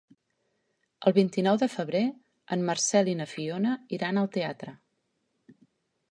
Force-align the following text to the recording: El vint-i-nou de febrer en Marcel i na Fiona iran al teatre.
El 1.09 1.13
vint-i-nou 1.17 1.57
de 1.63 1.67
febrer 1.73 2.01
en 2.55 2.63
Marcel 2.69 3.11
i 3.13 3.15
na 3.19 3.27
Fiona 3.33 3.75
iran 3.99 4.23
al 4.23 4.31
teatre. 4.39 4.73